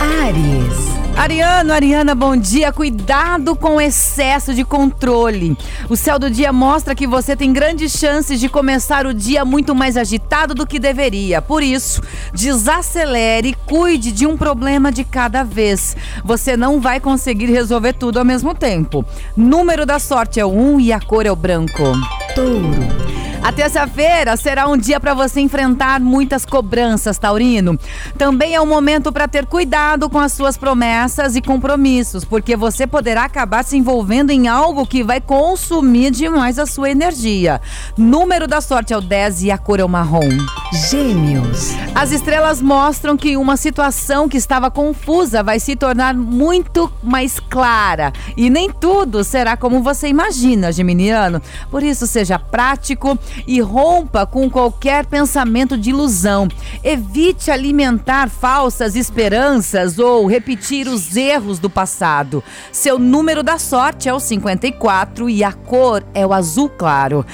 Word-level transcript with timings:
Ares. 0.00 0.90
Ariano, 1.14 1.74
Ariana, 1.74 2.14
bom 2.14 2.34
dia. 2.34 2.72
Cuidado 2.72 3.54
com 3.54 3.76
o 3.76 3.80
excesso 3.80 4.54
de 4.54 4.64
controle. 4.64 5.54
O 5.90 5.94
céu 5.94 6.18
do 6.18 6.30
dia 6.30 6.50
mostra 6.50 6.94
que 6.94 7.06
você 7.06 7.36
tem 7.36 7.52
grandes 7.52 7.92
chances 7.92 8.40
de 8.40 8.48
começar 8.48 9.04
o 9.04 9.12
dia 9.12 9.44
muito 9.44 9.74
mais 9.74 9.98
agitado 9.98 10.54
do 10.54 10.66
que 10.66 10.78
deveria. 10.78 11.42
Por 11.42 11.62
isso, 11.62 12.00
desacelere 12.32 13.50
e 13.50 13.54
cuide 13.54 14.10
de 14.10 14.26
um 14.26 14.38
problema 14.38 14.90
de 14.90 15.04
cada 15.04 15.42
vez. 15.42 15.94
Você 16.24 16.56
não 16.56 16.80
vai 16.80 16.98
conseguir 16.98 17.50
resolver 17.50 17.92
tudo 17.92 18.18
ao 18.18 18.24
mesmo 18.24 18.54
tempo. 18.54 19.04
Número 19.36 19.84
da 19.84 19.98
sorte 19.98 20.40
é 20.40 20.46
o 20.46 20.48
1 20.48 20.80
e 20.80 20.92
a 20.94 21.00
cor 21.00 21.26
é 21.26 21.30
o 21.30 21.36
branco. 21.36 21.82
Touro. 22.34 23.19
A 23.42 23.50
terça-feira 23.50 24.36
será 24.36 24.68
um 24.68 24.76
dia 24.76 25.00
para 25.00 25.14
você 25.14 25.40
enfrentar 25.40 25.98
muitas 25.98 26.44
cobranças, 26.44 27.18
Taurino. 27.18 27.78
Também 28.18 28.54
é 28.54 28.60
um 28.60 28.66
momento 28.66 29.10
para 29.10 29.26
ter 29.26 29.46
cuidado 29.46 30.10
com 30.10 30.18
as 30.18 30.32
suas 30.32 30.58
promessas 30.58 31.34
e 31.34 31.40
compromissos, 31.40 32.24
porque 32.24 32.54
você 32.54 32.86
poderá 32.86 33.24
acabar 33.24 33.64
se 33.64 33.78
envolvendo 33.78 34.30
em 34.30 34.46
algo 34.46 34.86
que 34.86 35.02
vai 35.02 35.20
consumir 35.20 36.10
demais 36.10 36.58
a 36.58 36.66
sua 36.66 36.90
energia. 36.90 37.60
Número 37.96 38.46
da 38.46 38.60
sorte 38.60 38.92
é 38.92 38.96
o 38.96 39.00
10 39.00 39.44
e 39.44 39.50
a 39.50 39.56
cor 39.56 39.80
é 39.80 39.84
o 39.84 39.88
marrom. 39.88 40.28
Gêmeos. 40.72 41.72
As 41.96 42.12
estrelas 42.12 42.62
mostram 42.62 43.16
que 43.16 43.36
uma 43.36 43.56
situação 43.56 44.28
que 44.28 44.36
estava 44.36 44.70
confusa 44.70 45.42
vai 45.42 45.58
se 45.58 45.74
tornar 45.74 46.14
muito 46.14 46.90
mais 47.02 47.40
clara. 47.40 48.12
E 48.36 48.48
nem 48.48 48.70
tudo 48.70 49.24
será 49.24 49.56
como 49.56 49.82
você 49.82 50.06
imagina, 50.06 50.70
Geminiano. 50.70 51.42
Por 51.72 51.82
isso, 51.82 52.06
seja 52.06 52.38
prático 52.38 53.18
e 53.48 53.60
rompa 53.60 54.24
com 54.24 54.48
qualquer 54.48 55.06
pensamento 55.06 55.76
de 55.76 55.90
ilusão. 55.90 56.46
Evite 56.84 57.50
alimentar 57.50 58.30
falsas 58.30 58.94
esperanças 58.94 59.98
ou 59.98 60.24
repetir 60.28 60.86
os 60.86 61.16
erros 61.16 61.58
do 61.58 61.68
passado. 61.68 62.44
Seu 62.70 62.96
número 62.96 63.42
da 63.42 63.58
sorte 63.58 64.08
é 64.08 64.14
o 64.14 64.20
54 64.20 65.28
e 65.28 65.42
a 65.42 65.52
cor 65.52 66.04
é 66.14 66.24
o 66.24 66.32
azul 66.32 66.68
claro. 66.68 67.26